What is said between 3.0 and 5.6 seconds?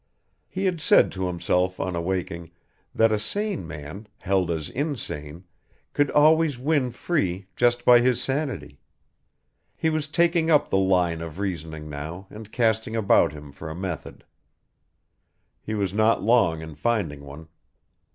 a sane man, held as insane,